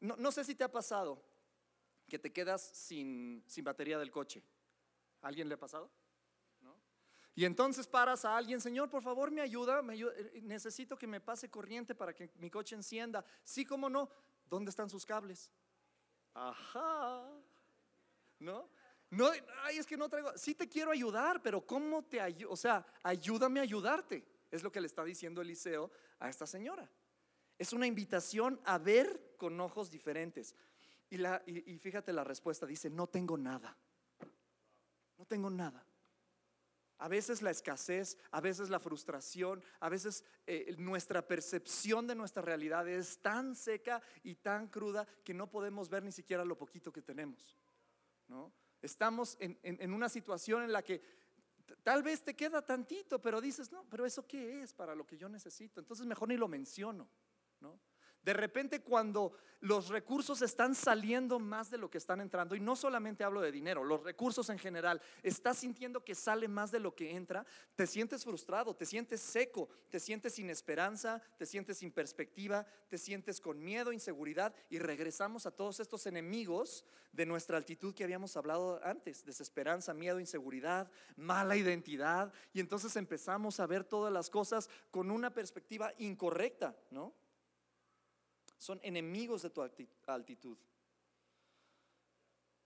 [0.00, 1.20] no, sé si te ha pasado
[2.08, 4.42] que te quedas sin, batería del coche.
[5.22, 5.90] ¿Alguien le ha pasado?
[7.38, 11.06] Y entonces paras a alguien, Señor, por favor, me ayuda, me ayuda, eh, necesito que
[11.06, 13.24] me pase corriente para que mi coche encienda.
[13.44, 14.10] Sí, cómo no.
[14.50, 15.48] ¿Dónde están sus cables?
[16.34, 17.30] Ajá.
[18.40, 18.68] ¿No?
[19.10, 19.30] No,
[19.62, 20.36] ay, es que no traigo.
[20.36, 22.50] Sí te quiero ayudar, pero ¿cómo te ayudo?
[22.50, 24.26] O sea, ayúdame a ayudarte.
[24.50, 26.90] Es lo que le está diciendo Eliseo a esta señora.
[27.56, 30.56] Es una invitación a ver con ojos diferentes.
[31.08, 33.76] Y, fíjate la respuesta, dice, no tengo nada.
[35.16, 35.87] No tengo nada.
[36.98, 42.42] A veces la escasez, a veces la frustración, a veces eh, nuestra percepción de nuestra
[42.42, 46.92] realidad es tan seca y tan cruda que no podemos ver ni siquiera lo poquito
[46.92, 47.56] que tenemos.
[48.26, 48.52] ¿no?
[48.82, 51.00] Estamos en, en una situación en la que
[51.82, 55.16] tal vez te queda tantito, pero dices, no, pero eso qué es para lo que
[55.16, 55.80] yo necesito.
[55.80, 57.08] Entonces mejor ni lo menciono.
[58.28, 62.76] De repente cuando los recursos están saliendo más de lo que están entrando, y no
[62.76, 66.94] solamente hablo de dinero, los recursos en general, estás sintiendo que sale más de lo
[66.94, 71.90] que entra, te sientes frustrado, te sientes seco, te sientes sin esperanza, te sientes sin
[71.90, 77.94] perspectiva, te sientes con miedo, inseguridad, y regresamos a todos estos enemigos de nuestra altitud
[77.94, 84.12] que habíamos hablado antes, desesperanza, miedo, inseguridad, mala identidad, y entonces empezamos a ver todas
[84.12, 87.14] las cosas con una perspectiva incorrecta, ¿no?
[88.58, 89.62] Son enemigos de tu
[90.06, 90.58] altitud.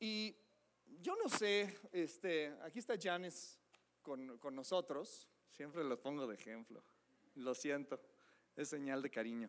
[0.01, 0.35] Y
[1.01, 3.59] yo no sé, este, aquí está Janes
[4.03, 6.83] con, con nosotros, siempre lo pongo de ejemplo,
[7.37, 8.01] lo siento,
[8.57, 9.49] es señal de cariño.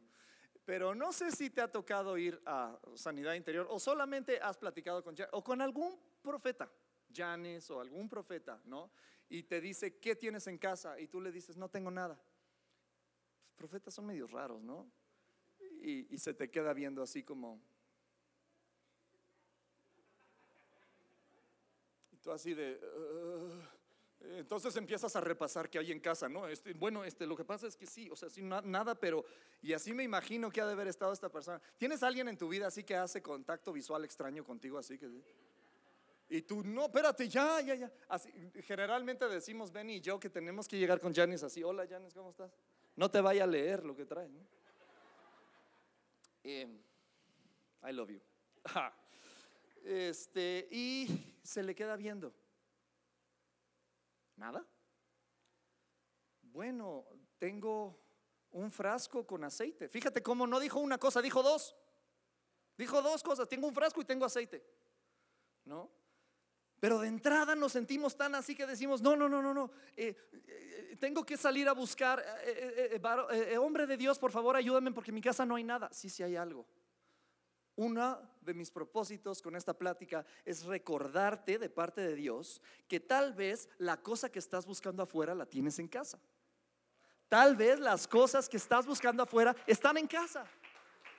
[0.66, 5.04] Pero no sé si te ha tocado ir a Sanidad Interior o solamente has platicado
[5.04, 6.72] con o con algún profeta,
[7.14, 8.92] Janes o algún profeta, ¿no?
[9.30, 11.00] Y te dice, ¿qué tienes en casa?
[11.00, 12.14] Y tú le dices, no tengo nada.
[13.48, 14.90] Los profetas son medios raros, ¿no?
[15.82, 17.60] Y, se te queda viendo así como...
[22.12, 22.80] Y tú así de...
[24.22, 26.48] entonces empiezas a repasar qué hay en casa, ¿no?
[26.48, 29.26] Este, bueno, este, lo que pasa es que sí, o sea, sí, nada, pero...
[29.62, 31.62] Y así me imagino que ha de haber estado esta persona.
[31.78, 35.10] ¿Tienes alguien en tu vida así que hace contacto visual extraño contigo, así que...
[36.30, 37.92] Y tú, no, espérate, ya, ya, ya.
[38.64, 42.32] Generalmente decimos Benny y yo que tenemos que llegar con Janice así, hola Janice, ¿cómo
[42.32, 42.52] estás?
[42.96, 44.40] No te vaya a leer lo que trae, ¿no?
[46.44, 46.78] Em,
[47.84, 48.22] I love you.
[49.86, 52.34] Este, y se le queda viendo.
[54.38, 54.66] ¿Nada?
[56.42, 57.06] Bueno,
[57.38, 58.00] tengo
[58.52, 59.90] un frasco con aceite.
[59.90, 61.76] Fíjate cómo no dijo una cosa, dijo dos.
[62.78, 64.66] Dijo dos cosas, tengo un frasco y tengo aceite.
[65.66, 65.92] ¿No?
[66.80, 70.16] Pero de entrada nos sentimos tan así que decimos, no, no, no, no, no, eh,
[70.48, 75.16] eh, tengo que salir a buscar, eh, hombre de Dios, por favor, ayúdame porque en
[75.16, 75.90] mi casa no hay nada.
[75.92, 76.66] Sí, sí hay algo.
[77.76, 83.34] Uno de mis propósitos con esta plática es recordarte de parte de Dios que tal
[83.34, 86.20] vez la cosa que estás buscando afuera la tienes en casa.
[87.28, 90.46] Tal vez las cosas que estás buscando afuera están en casa.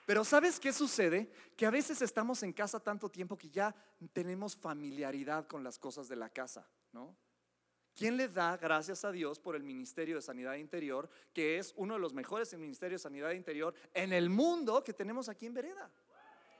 [0.06, 1.28] Pero ¿sabes qué sucede?
[1.56, 3.74] Que a veces estamos en casa tanto tiempo que ya
[4.12, 7.16] tenemos familiaridad con las cosas de la casa, ¿no?
[7.94, 11.94] ¿Quién le da gracias a Dios por el Ministerio de Sanidad Interior, que es uno
[11.94, 15.54] de los mejores en Ministerio de Sanidad Interior en el mundo que tenemos aquí en
[15.54, 15.90] Vereda?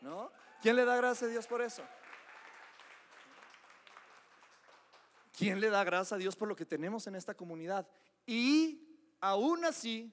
[0.01, 0.31] ¿No?
[0.62, 1.83] ¿Quién le da gracias a Dios por eso?
[5.37, 7.88] ¿Quién le da gracias a Dios por lo que tenemos en esta comunidad?
[8.25, 8.81] Y
[9.20, 10.12] aún así,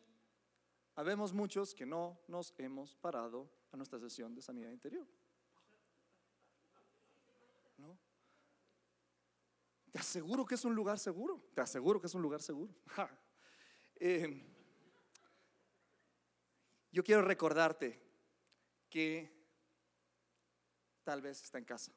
[0.95, 5.07] habemos muchos que no nos hemos parado a nuestra sesión de sanidad interior.
[7.77, 7.95] ¿No?
[9.91, 11.43] Te aseguro que es un lugar seguro.
[11.53, 12.73] Te aseguro que es un lugar seguro.
[14.03, 14.43] Eh,
[16.91, 18.01] yo quiero recordarte
[18.89, 19.31] que
[21.03, 21.91] tal vez está en casa.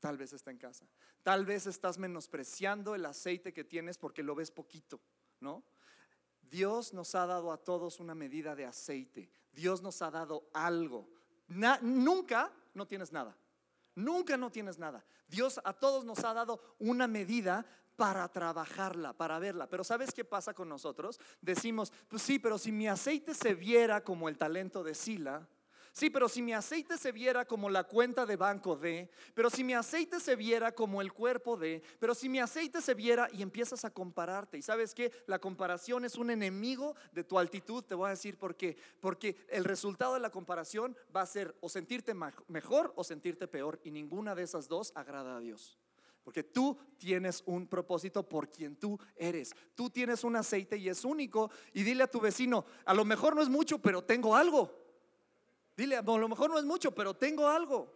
[0.00, 0.84] Tal vez está en casa.
[1.22, 5.00] Tal vez estás menospreciando el aceite que tienes porque lo ves poquito,
[5.38, 5.62] ¿no?
[6.40, 9.30] Dios nos ha dado a todos una medida de aceite.
[9.52, 11.08] Dios nos ha dado algo.
[11.46, 13.36] nunca no tienes nada.
[13.94, 15.04] Nunca no tienes nada.
[15.28, 19.68] Dios a todos nos ha dado una medida para trabajarla, para verla.
[19.68, 21.20] Pero ¿sabes qué pasa con nosotros?
[21.40, 25.46] Decimos, pues sí, pero si mi aceite se viera como el talento de Sila,
[25.92, 29.62] Sí, pero si mi aceite se viera como la cuenta de banco de, pero si
[29.62, 33.42] mi aceite se viera como el cuerpo de, pero si mi aceite se viera y
[33.42, 34.56] empiezas a compararte.
[34.56, 38.38] Y sabes que la comparación es un enemigo de tu altitud, te voy a decir
[38.38, 38.74] por qué.
[39.00, 42.14] Porque el resultado de la comparación va a ser o sentirte
[42.48, 43.78] mejor o sentirte peor.
[43.84, 45.78] Y ninguna de esas dos agrada a Dios.
[46.24, 49.54] Porque tú tienes un propósito por quien tú eres.
[49.74, 51.50] Tú tienes un aceite y es único.
[51.74, 54.81] Y dile a tu vecino, a lo mejor no es mucho, pero tengo algo.
[55.76, 57.92] Dile, a lo mejor no es mucho, pero tengo algo.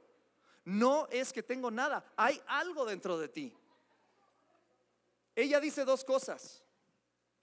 [0.64, 3.54] No es que tengo nada, hay algo dentro de ti.
[5.34, 6.62] Ella dice dos cosas.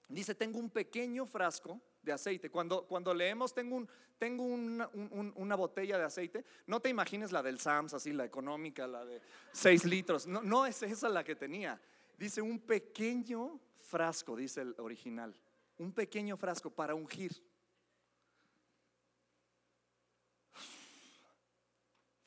[0.09, 2.49] Dice, tengo un pequeño frasco de aceite.
[2.49, 7.59] Cuando, cuando leemos, tengo, un, tengo una, botella de aceite, no te imagines la del
[7.59, 9.21] Sams, así la económica, la de
[9.53, 10.27] 6 litros.
[10.27, 11.79] No, no es esa la que tenía.
[12.17, 15.33] Dice, un pequeño frasco, dice el original.
[15.77, 17.31] Un pequeño frasco para ungir.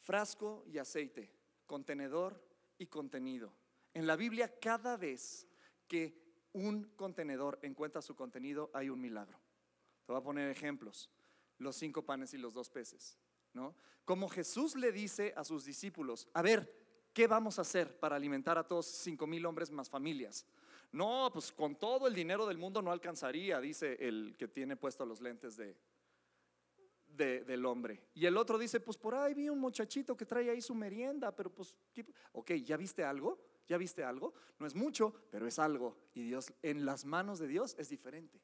[0.07, 1.29] Frasco y aceite,
[1.67, 2.41] contenedor
[2.79, 3.53] y contenido.
[3.93, 5.49] En la Biblia cada vez
[5.89, 6.17] que
[6.53, 9.39] un contenedor encuentra su contenido hay un milagro.
[10.07, 11.11] Te voy a poner ejemplos.
[11.59, 13.19] Los cinco panes y los dos peces.
[13.53, 13.75] ¿no?
[14.05, 16.73] Como Jesús le dice a sus discípulos, a ver,
[17.13, 20.47] ¿qué vamos a hacer para alimentar a todos cinco mil hombres más familias?
[20.93, 25.05] No, pues con todo el dinero del mundo no alcanzaría, dice el que tiene puesto
[25.05, 25.77] los lentes de,
[27.17, 28.03] del hombre.
[28.15, 31.35] Y el otro dice, pues por ahí vi un muchachito que trae ahí su merienda,
[31.35, 31.77] pero pues,
[32.33, 33.39] ok, ¿ya viste algo?
[33.67, 34.35] ¿Ya viste algo?
[34.59, 35.97] No es mucho, pero es algo.
[36.15, 38.41] Y Dios, en las manos de Dios es diferente,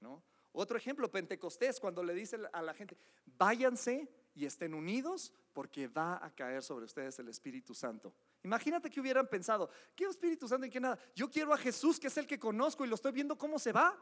[0.00, 0.22] ¿no?
[0.52, 6.24] Otro ejemplo, Pentecostés, cuando le dice a la gente, váyanse y estén unidos porque va
[6.24, 8.14] a caer sobre ustedes el Espíritu Santo.
[8.42, 10.98] Imagínate que hubieran pensado, ¿qué Espíritu Santo y qué nada?
[11.14, 13.72] Yo quiero a Jesús, que es el que conozco y lo estoy viendo cómo se
[13.72, 13.96] va.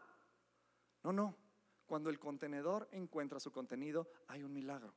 [1.02, 1.37] No, no,
[1.88, 4.94] cuando el contenedor encuentra su contenido, hay un milagro.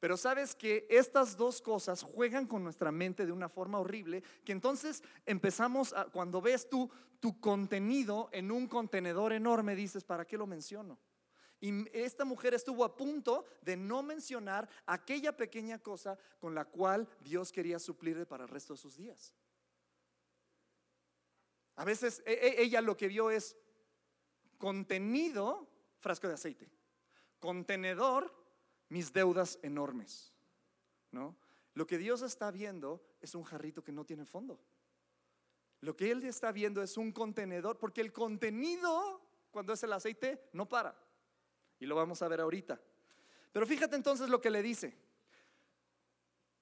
[0.00, 4.52] Pero sabes que estas dos cosas juegan con nuestra mente de una forma horrible, que
[4.52, 10.36] entonces empezamos a, cuando ves tú tu contenido en un contenedor enorme, dices, ¿para qué
[10.36, 10.98] lo menciono?
[11.60, 17.08] Y esta mujer estuvo a punto de no mencionar aquella pequeña cosa con la cual
[17.20, 19.34] Dios quería suplirle para el resto de sus días.
[21.76, 23.56] A veces e, e, ella lo que vio es,
[24.58, 26.70] Contenido, frasco de aceite.
[27.38, 28.32] Contenedor,
[28.88, 30.32] mis deudas enormes.
[31.10, 31.36] ¿No?
[31.74, 34.60] Lo que Dios está viendo es un jarrito que no tiene fondo.
[35.80, 40.48] Lo que Él está viendo es un contenedor, porque el contenido, cuando es el aceite,
[40.52, 40.98] no para.
[41.78, 42.80] Y lo vamos a ver ahorita.
[43.52, 44.96] Pero fíjate entonces lo que le dice.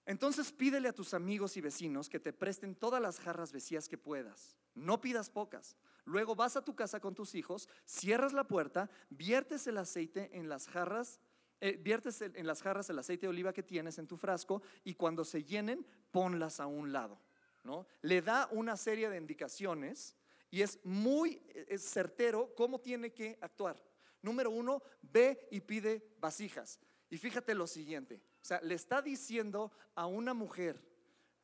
[0.06, 3.96] Entonces pídele a tus amigos y vecinos que te presten todas las jarras vacías que
[3.96, 4.56] puedas.
[4.74, 5.76] No pidas pocas.
[6.04, 10.48] Luego vas a tu casa con tus hijos, cierras la puerta, viertes el aceite en
[10.48, 11.20] las jarras,
[11.60, 14.94] eh, viertes en las jarras el aceite de oliva que tienes en tu frasco y
[14.94, 17.18] cuando se llenen, ponlas a un lado.
[17.62, 17.86] ¿no?
[18.02, 20.14] Le da una serie de indicaciones
[20.50, 21.42] y es muy
[21.78, 23.82] certero cómo tiene que actuar.
[24.20, 26.78] Número uno, ve y pide vasijas.
[27.08, 30.78] Y fíjate lo siguiente, o sea, le está diciendo a una mujer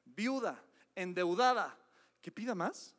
[0.05, 0.63] viuda,
[0.95, 1.75] endeudada,
[2.21, 2.95] que pida más.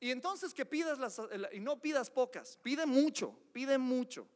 [0.00, 1.20] Y entonces que pidas las,
[1.52, 4.26] y no pidas pocas, pide mucho, pide mucho.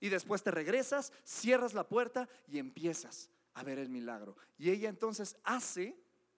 [0.00, 4.36] Y después te regresas, cierras la puerta y empiezas a ver el milagro.
[4.58, 5.96] Y ella entonces hace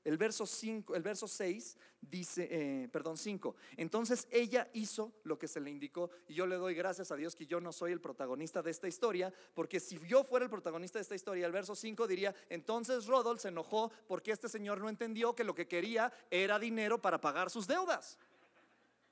[0.08, 3.54] el verso 5, el verso 6 dice, eh, perdón, 5.
[3.76, 7.36] Entonces ella hizo lo que se le indicó y yo le doy gracias a Dios
[7.36, 10.98] que yo no soy el protagonista de esta historia, porque si yo fuera el protagonista
[10.98, 14.88] de esta historia, el verso 5 diría, entonces Rodolfo se enojó porque este señor no
[14.88, 18.18] entendió que lo que quería era dinero para pagar sus deudas.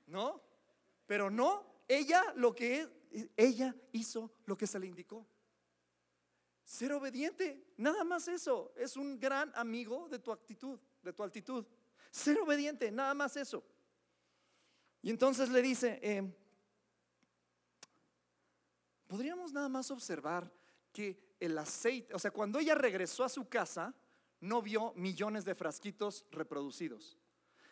[0.07, 0.41] ¿No?
[1.05, 2.87] Pero no, ella lo que
[3.35, 5.27] ella hizo lo que se le indicó.
[6.67, 8.73] Ser obediente, nada más eso.
[8.75, 11.65] Es un gran amigo de tu actitud, de tu altitud.
[12.11, 13.63] Ser obediente, nada más eso.
[15.01, 16.29] Y entonces le dice, eh,
[19.07, 20.51] podríamos nada más observar
[20.91, 23.95] que el aceite, o sea, cuando ella regresó a su casa,
[24.41, 27.17] no vio millones de frasquitos reproducidos.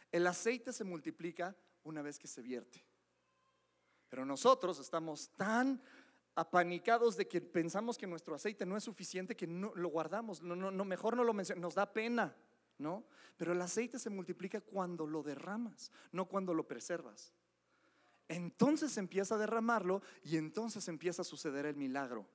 [0.09, 1.53] El aceite se multiplica
[1.83, 2.81] una vez que se vierte.
[4.07, 5.81] Pero nosotros estamos tan
[6.35, 10.85] apanicados de que pensamos que nuestro aceite no es suficiente que no lo guardamos, no,
[10.85, 12.35] mejor no lo mencionamos, nos da pena,
[12.77, 13.05] ¿no?
[13.37, 17.33] Pero el aceite se multiplica cuando lo derramas, no cuando lo preservas.
[18.27, 22.27] Entonces empieza a derramarlo y entonces empieza a suceder el milagro.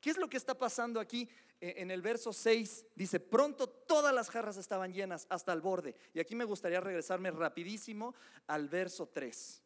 [0.00, 1.28] ¿Qué es lo que está pasando aquí
[1.60, 2.86] eh, en el verso 6?
[2.94, 5.94] Dice, pronto todas las jarras estaban llenas hasta el borde.
[6.12, 8.14] Y aquí me gustaría regresarme rapidísimo
[8.46, 9.63] al verso 3.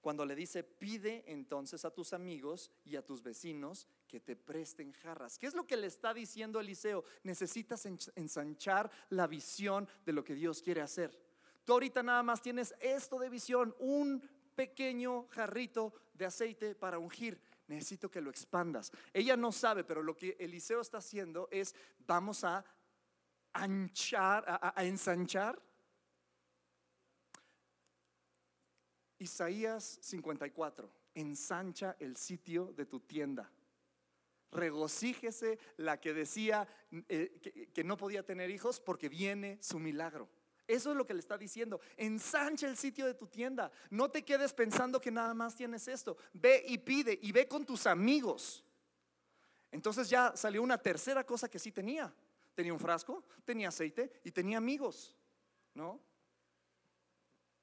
[0.00, 4.92] Cuando le dice, pide entonces a tus amigos y a tus vecinos que te presten
[4.92, 5.38] jarras.
[5.38, 7.04] ¿Qué es lo que le está diciendo Eliseo?
[7.22, 11.18] Necesitas ensanchar la visión de lo que Dios quiere hacer.
[11.64, 14.22] Tú ahorita nada más tienes esto de visión, un
[14.54, 18.90] pequeño jarrito de aceite para ungir necesito que lo expandas.
[19.14, 21.74] Ella no sabe, pero lo que Eliseo está haciendo es,
[22.06, 22.64] vamos a
[23.52, 25.60] anchar, a, ensanchar.
[29.20, 33.52] Isaías 54, ensancha el sitio de tu tienda.
[34.50, 36.66] Regocíjese la que decía
[37.08, 40.28] eh, que no podía tener hijos porque viene su milagro.
[40.66, 41.80] Eso es lo que le está diciendo.
[41.96, 43.70] Ensancha el sitio de tu tienda.
[43.90, 46.16] No te quedes pensando que nada más tienes esto.
[46.32, 48.64] Ve y pide y ve con tus amigos.
[49.70, 52.12] Entonces ya salió una tercera cosa que sí tenía.
[52.54, 55.14] Tenía un frasco, tenía aceite y tenía amigos.
[55.74, 56.00] ¿No?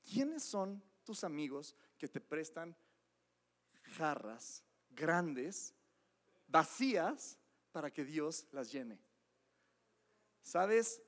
[0.03, 2.75] ¿Quiénes son tus amigos que te prestan
[3.95, 5.73] jarras grandes,
[6.47, 7.39] vacías,
[7.71, 8.99] para que Dios las llene?
[10.41, 11.01] ¿Sabes?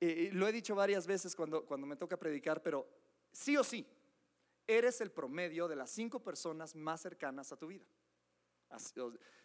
[0.00, 2.86] lo he dicho varias veces cuando, cuando me toca predicar, pero
[3.32, 3.86] sí o sí,
[4.66, 7.86] eres el promedio de las cinco personas más cercanas a tu vida.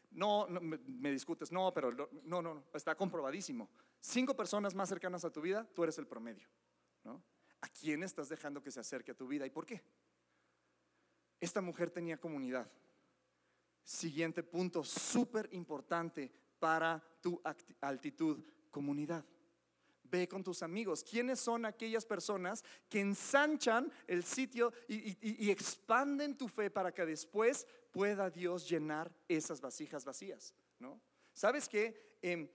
[0.10, 3.70] no, me, discutes, no, pero no, no, no, está comprobadísimo.
[4.00, 6.50] Cinco personas más cercanas a tu vida, tú eres el promedio.
[7.04, 7.24] ¿no?
[7.62, 9.82] ¿A quién estás dejando que se acerque a tu vida y por qué?
[11.40, 12.72] Esta mujer tenía comunidad.
[13.84, 17.42] Siguiente punto, súper importante para tu
[17.82, 19.26] altitud, comunidad.
[20.04, 21.04] Ve con tus amigos.
[21.04, 27.66] ¿Quiénes son aquellas personas que ensanchan el sitio y, expanden tu fe para que después
[27.92, 30.54] pueda Dios llenar esas vasijas vacías?
[30.80, 31.02] ¿no?
[31.34, 32.18] ¿Sabes qué?
[32.22, 32.48] Em,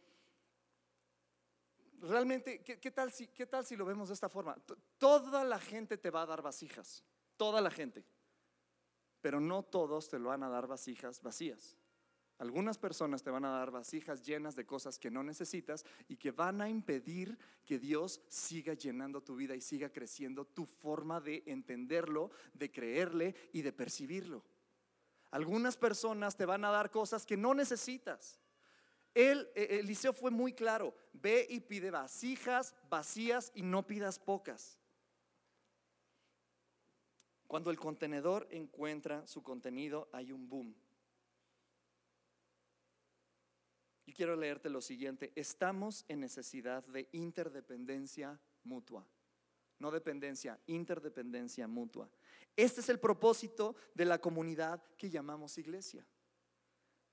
[2.02, 4.56] realmente, ¿qué, tal si, ¿qué tal si lo vemos de esta forma?
[4.98, 7.04] Toda la gente te va a dar vasijas,
[7.36, 8.04] toda la gente,
[9.20, 11.76] pero no todos te lo van a dar vasijas vacías.
[12.38, 16.32] Algunas personas te van a dar vasijas llenas de cosas que no necesitas y que
[16.32, 21.42] van a impedir que Dios siga llenando tu vida y siga creciendo tu forma de
[21.46, 24.44] entenderlo, de creerle y de percibirlo.
[25.30, 28.38] Algunas personas te van a dar cosas que no necesitas.
[29.16, 34.78] Él, e, Eliseo fue muy claro, ve y pide vasijas vacías y no pidas pocas.
[37.46, 40.76] Cuando el contenedor encuentra su contenido hay un boom.
[44.04, 45.32] Y quiero leerte lo siguiente.
[45.34, 49.08] Estamos en necesidad de interdependencia mutua.
[49.78, 52.10] No dependencia, interdependencia mutua.
[52.54, 56.06] Este es el propósito de la comunidad que llamamos iglesia.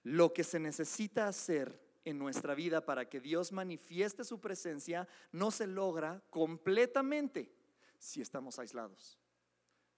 [0.04, 5.52] Lo que se necesita hacer en nuestra vida para que Dios manifieste su presencia no
[5.52, 7.52] se logra completamente
[7.98, 9.18] si estamos aislados.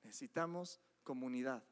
[0.04, 1.64] Necesitamos comunidad.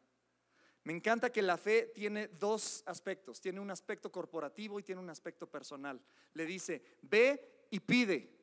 [0.84, 5.10] Me encanta que la fe tiene dos aspectos, tiene un aspecto corporativo y tiene un
[5.10, 6.02] aspecto personal.
[6.34, 8.43] Le dice, ve y pide.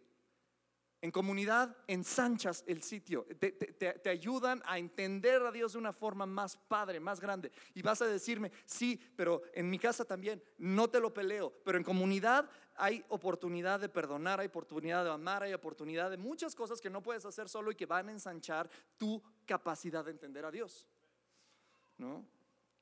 [1.02, 6.58] En comunidad ensanchas el sitio, te, ayudan a entender a Dios de una forma más
[6.58, 7.50] padre, más grande.
[7.74, 11.78] Y vas a decirme, sí, pero en mi casa también, no te lo peleo, pero
[11.78, 16.82] en comunidad hay oportunidad de perdonar, hay oportunidad de amar, hay oportunidad de muchas cosas
[16.82, 20.50] que no puedes hacer solo y que van a ensanchar tu capacidad de entender a
[20.50, 20.86] Dios.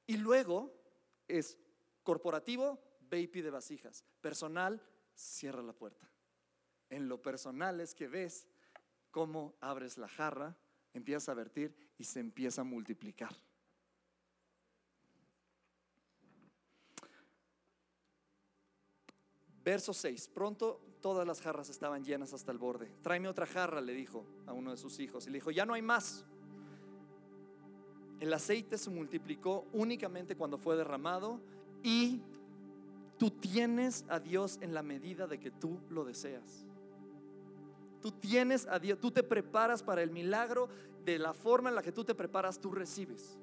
[0.07, 0.73] Y luego
[1.29, 1.57] es
[2.03, 4.05] corporativo, ve y pide vasijas.
[4.21, 4.83] Personal,
[5.15, 6.09] cierra la puerta.
[6.91, 8.47] En lo personal es que ves
[9.11, 10.57] cómo abres la jarra,
[10.95, 13.35] empiezas a vertir y se empieza a multiplicar.
[19.65, 20.29] Verso 6.
[20.29, 22.91] Pronto todas las jarras estaban llenas hasta el borde.
[23.03, 25.27] Tráeme otra jarra, le dijo a uno de sus hijos.
[25.27, 26.25] Y le dijo, ya no hay más.
[28.19, 31.41] El aceite se multiplicó únicamente cuando fue derramado
[31.83, 32.23] y
[33.19, 36.65] Tú tienes a Dios en la medida de que tú lo deseas.
[38.01, 40.69] Tú tienes a Dios, tú te preparas para el milagro
[41.05, 43.39] de la forma en la que tú te preparas, tú recibes.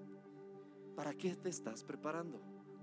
[0.95, 2.39] ¿Para qué te estás preparando?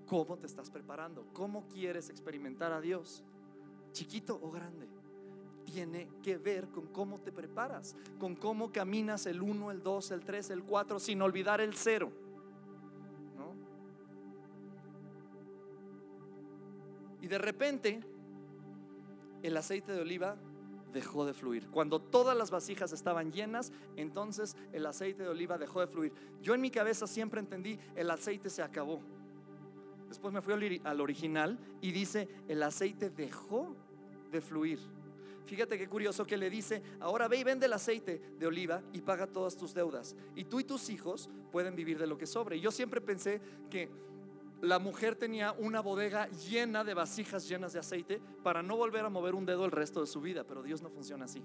[0.06, 1.26] ¿Cómo te estás preparando?
[1.32, 3.24] ¿Cómo quieres experimentar a Dios?
[3.92, 4.88] ¿Chiquito o grande?
[5.64, 10.24] Tiene que ver con cómo te preparas, con cómo caminas el 1, el 2, el
[10.24, 12.12] 3, el 4, sin olvidar el 0.
[13.38, 13.54] ¿no?
[17.22, 18.00] Y de repente,
[19.42, 20.36] el aceite de oliva
[20.92, 21.68] dejó de fluir.
[21.68, 26.12] Cuando todas las vasijas estaban llenas, entonces el aceite de oliva dejó de fluir.
[26.40, 29.00] Yo en mi cabeza siempre entendí, el aceite se acabó.
[30.08, 33.74] Después me fui al original y dice, el aceite dejó
[34.30, 34.78] de fluir.
[35.46, 39.00] Fíjate qué curioso que le dice, ahora ve y vende el aceite de oliva y
[39.00, 40.14] paga todas tus deudas.
[40.34, 42.60] Y tú y tus hijos pueden vivir de lo que sobre.
[42.60, 43.90] Yo siempre pensé que
[44.62, 49.10] la mujer tenía una bodega llena de vasijas llenas de aceite para no volver a
[49.10, 51.42] mover un dedo el resto de su vida, pero Dios no funciona así.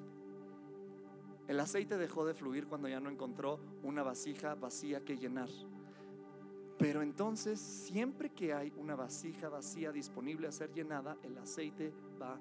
[1.47, 5.49] El aceite dejó de fluir cuando ya no encontró una vasija vacía que llenar.
[6.77, 11.91] Pero entonces, siempre que hay una vasija vacía disponible a ser llenada, el aceite
[12.21, 12.39] va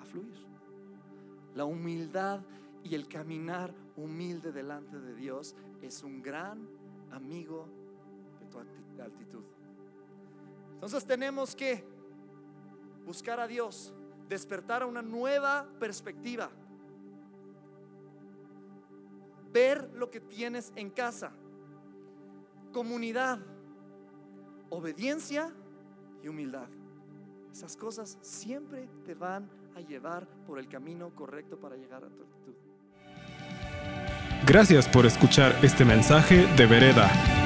[0.00, 0.34] a fluir.
[1.54, 2.40] La humildad
[2.82, 6.68] y el caminar humilde delante de Dios es un gran
[7.12, 7.68] amigo
[8.40, 9.55] de tu actitud.
[10.76, 11.82] Entonces tenemos que
[13.06, 13.94] buscar a Dios,
[14.28, 16.50] despertar a una nueva perspectiva,
[19.52, 21.32] ver lo que tienes en casa,
[22.74, 23.38] comunidad,
[24.68, 25.50] obediencia
[26.22, 26.68] y humildad.
[27.50, 32.22] Esas cosas siempre te van a llevar por el camino correcto para llegar a tu
[32.22, 32.54] actitud.
[34.46, 37.45] Gracias por escuchar este mensaje de Vereda.